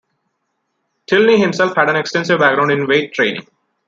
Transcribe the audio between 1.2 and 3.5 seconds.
himself had an extensive background in weight training.